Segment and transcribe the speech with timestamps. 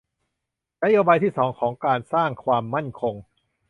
[0.83, 3.15] นโยบายที่สองการสร้างความมั่นคง